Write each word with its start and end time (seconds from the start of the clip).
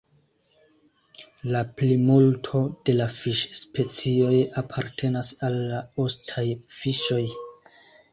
La 1.55 1.59
plimulto 1.81 2.61
de 2.89 2.95
la 2.95 3.07
fiŝ-specioj 3.15 4.39
apartenas 4.63 5.29
al 5.49 5.59
la 5.75 5.83
ostaj 6.07 6.45
fiŝoj. 6.79 7.21